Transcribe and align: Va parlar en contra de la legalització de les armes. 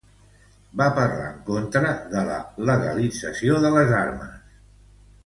Va 0.79 0.85
parlar 0.99 1.27
en 1.31 1.35
contra 1.49 1.91
de 2.13 2.23
la 2.29 2.37
legalització 2.71 3.59
de 3.67 3.73
les 3.77 3.93
armes. 3.99 4.49